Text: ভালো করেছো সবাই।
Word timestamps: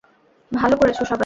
ভালো 0.51 0.75
করেছো 0.77 1.03
সবাই। 1.03 1.19